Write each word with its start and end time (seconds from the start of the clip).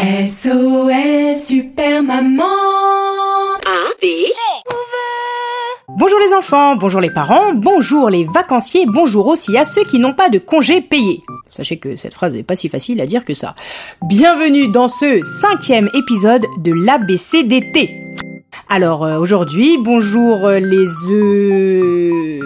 SOS 0.00 1.44
Super 1.44 2.02
Maman 2.02 2.44
Bonjour 5.98 6.18
les 6.18 6.32
enfants, 6.32 6.76
bonjour 6.76 7.02
les 7.02 7.10
parents, 7.10 7.52
bonjour 7.52 8.08
les 8.08 8.24
vacanciers, 8.24 8.86
bonjour 8.86 9.26
aussi 9.26 9.58
à 9.58 9.66
ceux 9.66 9.84
qui 9.84 9.98
n'ont 9.98 10.14
pas 10.14 10.30
de 10.30 10.38
congés 10.38 10.80
payés. 10.80 11.20
Sachez 11.50 11.76
que 11.76 11.96
cette 11.96 12.14
phrase 12.14 12.34
n'est 12.34 12.42
pas 12.42 12.56
si 12.56 12.70
facile 12.70 12.98
à 13.02 13.06
dire 13.06 13.26
que 13.26 13.34
ça. 13.34 13.54
Bienvenue 14.08 14.68
dans 14.68 14.88
ce 14.88 15.20
cinquième 15.42 15.90
épisode 15.92 16.46
de 16.60 16.72
l'ABCDT. 16.72 17.90
Alors 18.70 19.04
euh, 19.04 19.18
aujourd'hui, 19.18 19.76
bonjour 19.76 20.46
euh, 20.46 20.60
les 20.60 20.88
œufs 21.10 22.40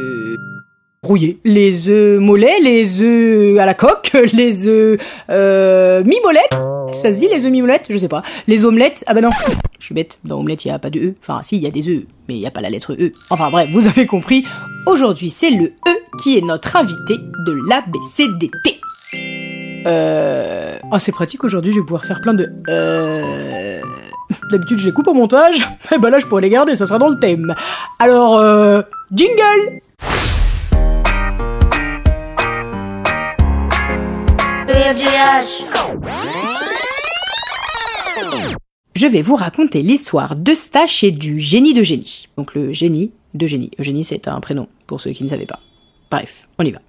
brouillés, 1.05 1.39
les 1.45 1.89
œufs 1.89 2.19
mollets, 2.19 2.59
les 2.61 3.01
œufs 3.01 3.61
à 3.61 3.67
la 3.67 3.75
coque, 3.75 4.11
les 4.33 4.67
œufs 4.67 4.99
euh, 5.31 6.03
mi-molettes. 6.03 6.74
Ça 6.95 7.13
se 7.13 7.19
dit 7.19 7.29
les 7.29 7.45
œufs 7.45 7.51
mi-molettes 7.51 7.87
Je 7.91 7.99
sais 7.99 8.09
pas. 8.09 8.23
Les 8.47 8.65
omelettes 8.65 9.05
Ah 9.07 9.15
bah 9.15 9.21
non, 9.21 9.31
je 9.79 9.85
suis 9.85 9.95
bête. 9.95 10.19
Dans 10.25 10.41
omelette, 10.41 10.65
il 10.65 10.69
y 10.69 10.71
a 10.71 10.79
pas 10.79 10.91
de 10.91 11.01
E. 11.01 11.15
Enfin, 11.21 11.41
si, 11.43 11.57
il 11.57 11.63
y 11.63 11.67
a 11.67 11.71
des 11.71 11.89
œufs, 11.89 12.03
mais 12.29 12.35
il 12.35 12.41
y 12.41 12.47
a 12.47 12.51
pas 12.51 12.61
la 12.61 12.71
lettre 12.71 12.95
E. 12.95 13.13
Enfin 13.31 13.51
bref, 13.51 13.69
vous 13.73 13.87
avez 13.87 14.07
compris. 14.07 14.45
Aujourd'hui, 14.87 15.31
c'est 15.31 15.51
le 15.51 15.67
E 15.87 15.99
qui 16.23 16.39
est 16.39 16.41
notre 16.41 16.77
invité 16.77 17.17
de 17.19 17.53
l'ABCDT. 17.69 18.81
Euh... 19.87 20.79
Oh, 20.91 20.99
c'est 20.99 21.13
pratique 21.13 21.45
aujourd'hui, 21.45 21.73
je 21.73 21.81
vais 21.81 21.85
pouvoir 21.85 22.05
faire 22.05 22.21
plein 22.21 22.35
de... 22.35 22.51
Euh... 22.69 23.81
D'habitude, 24.51 24.79
je 24.79 24.87
les 24.87 24.93
coupe 24.93 25.09
au 25.09 25.15
montage. 25.15 25.69
Et 25.93 25.99
bah 25.99 26.11
là, 26.11 26.19
je 26.19 26.27
pourrais 26.27 26.43
les 26.43 26.51
garder, 26.51 26.77
ça 26.77 26.87
sera 26.87 26.99
dans 26.99 27.09
le 27.09 27.17
thème. 27.17 27.55
Alors, 27.99 28.39
euh... 28.39 28.83
Jingle 29.13 29.81
Je 39.05 39.09
vais 39.11 39.21
vous 39.21 39.37
raconter 39.37 39.83
l'histoire 39.83 40.35
d'Eustache 40.35 41.05
et 41.05 41.11
du 41.11 41.39
génie 41.39 41.75
de 41.75 41.83
génie. 41.83 42.27
Donc 42.39 42.55
le 42.55 42.73
génie 42.73 43.11
de 43.35 43.47
génie. 43.47 43.71
Eugénie, 43.79 44.03
c'est 44.03 44.29
un 44.29 44.41
prénom, 44.41 44.67
pour 44.87 44.99
ceux 44.99 45.11
qui 45.11 45.25
ne 45.25 45.29
savaient 45.29 45.45
pas. 45.45 45.61
Bref, 46.11 46.49
on 46.59 46.65
y 46.65 46.71
va. 46.71 46.81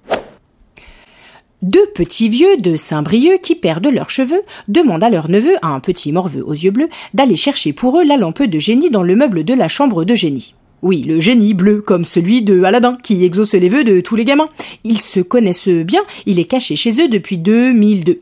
Deux 1.62 1.86
petits 1.94 2.30
vieux 2.30 2.56
de 2.56 2.78
Saint-Brieuc 2.78 3.40
qui 3.42 3.56
perdent 3.56 3.88
leurs 3.88 4.12
cheveux 4.12 4.44
demandent 4.70 5.04
à 5.04 5.10
leur 5.10 5.30
neveu, 5.30 5.58
un 5.62 5.82
petit 5.82 6.14
morveux 6.14 6.42
aux 6.42 6.54
yeux 6.54 6.72
bleus, 6.72 6.88
d'aller 7.14 7.36
chercher 7.36 7.74
pour 7.74 8.00
eux 8.00 8.06
la 8.06 8.16
lampe 8.16 8.44
de 8.44 8.60
génie 8.60 8.90
dans 8.90 9.04
le 9.04 9.18
meuble 9.18 9.44
de 9.44 9.54
la 9.54 9.68
chambre 9.68 10.06
de 10.06 10.16
génie. 10.16 10.56
Oui, 10.82 11.02
le 11.02 11.20
génie 11.20 11.54
bleu, 11.54 11.82
comme 11.82 12.06
celui 12.06 12.44
de 12.44 12.64
Aladdin, 12.64 12.98
qui 13.04 13.26
exauce 13.26 13.56
les 13.56 13.68
vœux 13.68 13.84
de 13.84 14.00
tous 14.00 14.16
les 14.16 14.24
gamins. 14.24 14.50
Ils 14.86 15.02
se 15.02 15.20
connaissent 15.20 15.68
bien, 15.68 16.04
il 16.26 16.40
est 16.40 16.46
caché 16.46 16.78
chez 16.78 17.02
eux 17.02 17.10
depuis 17.10 17.38
2002. 17.38 18.22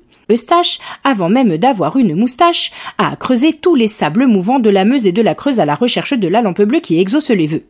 Avant 1.03 1.29
même 1.29 1.57
d'avoir 1.57 1.97
une 1.97 2.15
moustache, 2.15 2.71
a 2.97 3.15
creusé 3.15 3.53
tous 3.53 3.75
les 3.75 3.87
sables 3.87 4.27
mouvants 4.27 4.59
de 4.59 4.69
la 4.69 4.85
Meuse 4.85 5.07
et 5.07 5.11
de 5.11 5.21
la 5.21 5.35
Creuse 5.35 5.59
à 5.59 5.65
la 5.65 5.75
recherche 5.75 6.13
de 6.13 6.27
la 6.27 6.41
lampe 6.41 6.61
bleue 6.61 6.79
qui 6.79 6.99
exauce 6.99 7.29
les 7.29 7.47
vœux. 7.47 7.63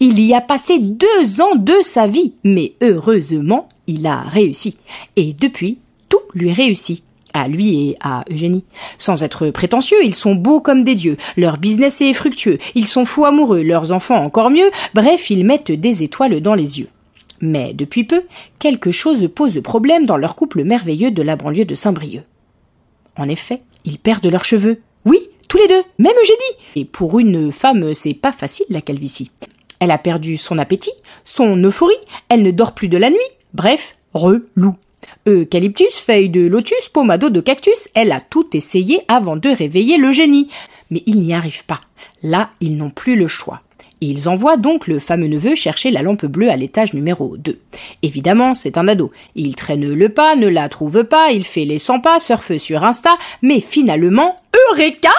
Il 0.00 0.20
y 0.20 0.34
a 0.34 0.40
passé 0.40 0.78
deux 0.78 1.40
ans 1.40 1.56
de 1.56 1.74
sa 1.82 2.06
vie, 2.06 2.34
mais 2.44 2.72
heureusement, 2.82 3.68
il 3.86 4.06
a 4.06 4.20
réussi. 4.22 4.76
Et 5.16 5.32
depuis, 5.32 5.78
tout 6.08 6.20
lui 6.34 6.52
réussit. 6.52 7.02
À 7.32 7.46
lui 7.46 7.90
et 7.90 7.96
à 8.00 8.24
Eugénie. 8.28 8.64
Sans 8.98 9.22
être 9.22 9.50
prétentieux, 9.50 9.98
ils 10.02 10.16
sont 10.16 10.34
beaux 10.34 10.60
comme 10.60 10.82
des 10.82 10.96
dieux, 10.96 11.16
leur 11.36 11.58
business 11.58 12.00
est 12.00 12.12
fructueux, 12.12 12.58
ils 12.74 12.88
sont 12.88 13.04
fous 13.04 13.24
amoureux, 13.24 13.62
leurs 13.62 13.92
enfants 13.92 14.20
encore 14.24 14.50
mieux, 14.50 14.68
bref, 14.94 15.30
ils 15.30 15.44
mettent 15.44 15.70
des 15.70 16.02
étoiles 16.02 16.40
dans 16.40 16.56
les 16.56 16.80
yeux. 16.80 16.88
Mais 17.40 17.72
depuis 17.72 18.04
peu, 18.04 18.22
quelque 18.58 18.90
chose 18.90 19.28
pose 19.34 19.60
problème 19.62 20.06
dans 20.06 20.16
leur 20.16 20.36
couple 20.36 20.64
merveilleux 20.64 21.10
de 21.10 21.22
la 21.22 21.36
banlieue 21.36 21.64
de 21.64 21.74
Saint-Brieuc. 21.74 22.24
En 23.16 23.28
effet, 23.28 23.62
ils 23.84 23.98
perdent 23.98 24.26
leurs 24.26 24.44
cheveux. 24.44 24.80
Oui, 25.04 25.20
tous 25.48 25.58
les 25.58 25.68
deux, 25.68 25.82
même 25.98 26.12
Eugénie. 26.22 26.64
Et 26.76 26.84
pour 26.84 27.18
une 27.18 27.50
femme, 27.50 27.94
c'est 27.94 28.14
pas 28.14 28.32
facile 28.32 28.66
la 28.68 28.80
calvitie. 28.80 29.30
Elle 29.78 29.90
a 29.90 29.98
perdu 29.98 30.36
son 30.36 30.58
appétit, 30.58 30.92
son 31.24 31.56
euphorie, 31.64 31.94
elle 32.28 32.42
ne 32.42 32.50
dort 32.50 32.74
plus 32.74 32.88
de 32.88 32.98
la 32.98 33.10
nuit. 33.10 33.18
Bref, 33.54 33.96
relou. 34.12 34.76
Eucalyptus, 35.26 35.94
feuille 35.94 36.28
de 36.28 36.46
lotus, 36.46 36.88
pomado 36.92 37.30
de 37.30 37.40
cactus, 37.40 37.88
elle 37.94 38.12
a 38.12 38.20
tout 38.20 38.54
essayé 38.54 39.02
avant 39.08 39.36
de 39.36 39.48
réveiller 39.48 39.96
le 39.96 40.12
génie. 40.12 40.48
Mais 40.90 41.02
ils 41.06 41.20
n'y 41.20 41.32
arrivent 41.32 41.64
pas. 41.64 41.80
Là, 42.22 42.50
ils 42.60 42.76
n'ont 42.76 42.90
plus 42.90 43.16
le 43.16 43.26
choix. 43.26 43.60
Ils 44.00 44.28
envoient 44.28 44.56
donc 44.56 44.86
le 44.86 44.98
fameux 44.98 45.28
neveu 45.28 45.54
chercher 45.54 45.90
la 45.90 46.02
lampe 46.02 46.24
bleue 46.24 46.50
à 46.50 46.56
l'étage 46.56 46.94
numéro 46.94 47.36
2. 47.36 47.58
Évidemment, 48.02 48.54
c'est 48.54 48.78
un 48.78 48.88
ado. 48.88 49.12
Il 49.34 49.54
traîne 49.54 49.92
le 49.92 50.08
pas, 50.08 50.36
ne 50.36 50.48
la 50.48 50.68
trouve 50.68 51.04
pas, 51.04 51.32
il 51.32 51.44
fait 51.44 51.64
les 51.66 51.78
100 51.78 52.00
pas, 52.00 52.18
surfe 52.18 52.56
sur 52.56 52.82
Insta, 52.84 53.16
mais 53.42 53.60
finalement, 53.60 54.36
Eureka 54.70 55.10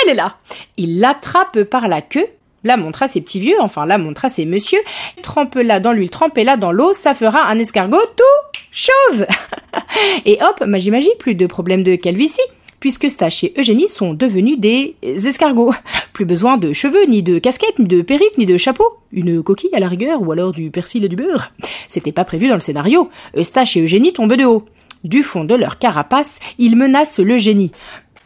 Elle 0.00 0.12
est 0.12 0.14
là 0.14 0.36
Il 0.76 1.00
l'attrape 1.00 1.64
par 1.64 1.88
la 1.88 2.00
queue, 2.00 2.26
la 2.62 2.76
montre 2.76 3.02
à 3.02 3.08
ses 3.08 3.20
petits 3.20 3.40
vieux, 3.40 3.56
enfin 3.60 3.86
la 3.86 3.98
montre 3.98 4.24
à 4.24 4.28
ses 4.28 4.44
messieurs, 4.44 4.82
trempe-la 5.22 5.80
dans 5.80 5.92
l'huile, 5.92 6.10
trempez-la 6.10 6.56
dans 6.56 6.72
l'eau, 6.72 6.92
ça 6.94 7.14
fera 7.14 7.48
un 7.48 7.58
escargot 7.58 7.96
tout 8.16 8.58
chauve 8.70 9.26
Et 10.26 10.38
hop, 10.42 10.64
magie 10.66 10.90
magie, 10.90 11.10
plus 11.18 11.34
de 11.34 11.46
problème 11.46 11.82
de 11.82 11.96
calvitie 11.96 12.40
puisque 12.80 13.10
Stache 13.10 13.44
et 13.44 13.54
Eugénie 13.58 13.88
sont 13.88 14.14
devenus 14.14 14.58
des 14.58 14.96
escargots. 15.02 15.74
Plus 16.12 16.24
besoin 16.24 16.56
de 16.56 16.72
cheveux, 16.72 17.04
ni 17.06 17.22
de 17.22 17.38
casquette, 17.38 17.78
ni 17.78 17.86
de 17.86 18.02
perruque, 18.02 18.38
ni 18.38 18.46
de 18.46 18.56
chapeau. 18.56 18.84
Une 19.12 19.42
coquille 19.42 19.74
à 19.74 19.80
la 19.80 19.88
rigueur, 19.88 20.22
ou 20.22 20.32
alors 20.32 20.52
du 20.52 20.70
persil 20.70 21.04
et 21.04 21.08
du 21.08 21.16
beurre. 21.16 21.52
C'était 21.88 22.12
pas 22.12 22.24
prévu 22.24 22.48
dans 22.48 22.54
le 22.54 22.60
scénario. 22.60 23.10
Eustache 23.36 23.76
et 23.76 23.82
Eugénie 23.82 24.12
tombent 24.12 24.34
de 24.34 24.44
haut. 24.44 24.64
Du 25.04 25.22
fond 25.22 25.44
de 25.44 25.54
leur 25.54 25.78
carapace, 25.78 26.40
ils 26.58 26.76
menacent 26.76 27.20
le 27.20 27.38
génie. 27.38 27.70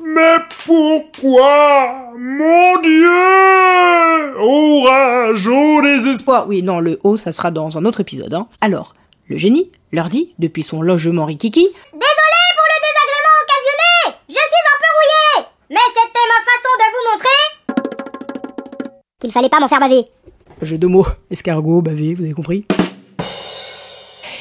Mais 0.01 0.39
pourquoi 0.65 2.13
Mon 2.19 2.81
Dieu 2.81 4.37
Orage, 4.39 5.47
au 5.47 5.83
désespoir? 5.83 6.49
Oui, 6.49 6.63
non, 6.63 6.81
le 6.81 6.99
haut, 7.05 7.17
ça 7.17 7.31
sera 7.31 7.51
dans 7.51 7.79
un 7.79 7.85
autre 7.85 8.01
épisode. 8.01 8.35
Hein. 8.35 8.49
Alors, 8.61 8.95
le 9.29 9.37
génie 9.37 9.71
leur 9.93 10.09
dit, 10.09 10.33
depuis 10.39 10.63
son 10.63 10.83
logement 10.83 11.27
rikiki, 11.27 11.69
qu'il 19.23 19.33
fallait 19.33 19.49
pas 19.49 19.61
m'en 19.61 19.69
faire 19.69 19.81
baver. 19.81 20.05
Jeu 20.61 20.79
de 20.79 20.87
mots, 20.89 21.07
escargot, 21.31 21.81
bavé, 21.81 22.15
vous 22.15 22.25
avez 22.25 22.33
compris? 22.33 22.65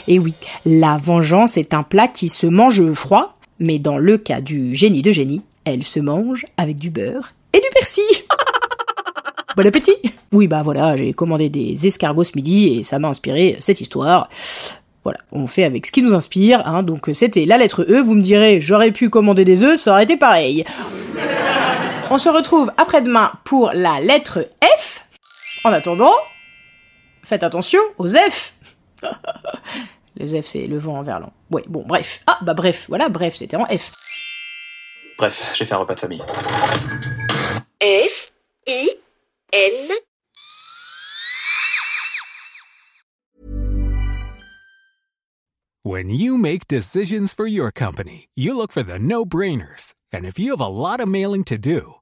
Et 0.07 0.17
oui, 0.17 0.33
la 0.65 0.97
vengeance 0.97 1.55
est 1.55 1.75
un 1.75 1.83
plat 1.83 2.07
qui 2.07 2.29
se 2.29 2.47
mange 2.47 2.91
froid, 2.93 3.35
mais 3.59 3.77
dans 3.77 3.99
le 3.99 4.17
cas 4.17 4.41
du 4.41 4.73
génie 4.73 5.03
de 5.03 5.11
génie, 5.11 5.43
elle 5.65 5.83
se 5.83 5.99
mange 5.99 6.47
avec 6.57 6.77
du 6.77 6.89
beurre 6.89 7.33
et 7.53 7.59
du 7.59 7.67
persil. 7.73 8.03
Bon 9.57 9.67
appétit 9.67 9.97
Oui, 10.31 10.47
bah 10.47 10.61
voilà, 10.63 10.95
j'ai 10.95 11.11
commandé 11.11 11.49
des 11.49 11.85
escargots 11.85 12.23
ce 12.23 12.31
midi 12.37 12.79
et 12.79 12.83
ça 12.83 12.99
m'a 12.99 13.09
inspiré 13.09 13.57
cette 13.59 13.81
histoire. 13.81 14.29
Voilà, 15.03 15.19
on 15.33 15.45
fait 15.47 15.65
avec 15.65 15.85
ce 15.85 15.91
qui 15.91 16.01
nous 16.01 16.13
inspire, 16.13 16.65
hein, 16.65 16.83
donc 16.83 17.09
c'était 17.11 17.43
la 17.43 17.57
lettre 17.57 17.83
E, 17.83 18.01
vous 18.01 18.15
me 18.15 18.21
direz, 18.21 18.61
j'aurais 18.61 18.93
pu 18.93 19.09
commander 19.09 19.43
des 19.43 19.63
œufs, 19.63 19.77
ça 19.77 19.91
aurait 19.91 20.05
été 20.05 20.15
pareil. 20.15 20.63
On 22.13 22.17
se 22.17 22.27
retrouve 22.27 22.73
après-demain 22.75 23.31
pour 23.45 23.71
la 23.73 24.01
lettre 24.01 24.49
F. 24.61 25.07
En 25.63 25.71
attendant, 25.71 26.13
faites 27.23 27.41
attention 27.41 27.79
aux 27.97 28.09
F. 28.09 28.53
Les 30.17 30.41
F, 30.41 30.45
c'est 30.45 30.67
le 30.67 30.77
vent 30.77 30.97
en 30.97 31.03
verlan. 31.03 31.31
Ouais, 31.51 31.63
bon, 31.69 31.85
bref. 31.87 32.19
Ah, 32.27 32.37
bah 32.41 32.53
bref, 32.53 32.83
voilà, 32.89 33.07
bref, 33.07 33.37
c'était 33.37 33.55
en 33.55 33.65
F. 33.65 33.93
Bref, 35.17 35.53
j'ai 35.55 35.63
fait 35.63 35.73
un 35.73 35.77
repas 35.77 35.95
de 35.95 36.01
famille. 36.01 36.21
F, 37.81 38.31
I, 38.67 38.89
N, 39.53 39.91
When 45.83 46.11
you 46.11 46.37
make 46.37 46.67
decisions 46.67 47.33
for 47.33 47.47
your 47.47 47.71
company, 47.71 48.29
you 48.35 48.55
look 48.55 48.71
for 48.71 48.83
the 48.83 48.99
no 48.99 49.25
brainers. 49.25 49.95
And 50.13 50.25
if 50.25 50.37
you 50.37 50.51
have 50.51 50.61
a 50.61 50.67
lot 50.67 50.99
of 50.99 51.07
mailing 51.07 51.43
to 51.45 51.57
do, 51.57 51.95